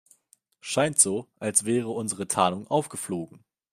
Scheint 0.61 0.97
so, 0.97 1.27
als 1.37 1.63
wäre 1.63 1.89
unsere 1.89 2.27
Tarnung 2.27 2.65
aufgeflogen. 2.65 3.43